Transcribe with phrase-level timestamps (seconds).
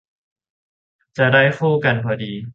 [1.17, 2.31] จะได้คู่กันพอดี